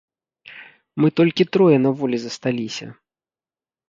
Мы 1.03 1.07
толькі 1.19 1.45
трое 1.57 1.77
на 1.85 1.91
волі 1.99 2.17
засталіся! 2.23 2.87